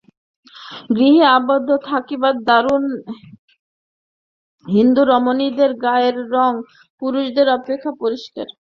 গৃহে 0.91 1.23
আবদ্ধ 1.37 1.69
থাকিবার 1.89 2.35
দরুন 2.47 2.83
হিন্দু 4.65 5.01
রমণীদের 5.05 5.71
গায়ের 5.83 6.17
রঙ 6.33 6.53
পুরুষদের 7.01 7.47
অপেক্ষা 7.57 7.91
পরিষ্কার। 8.01 8.47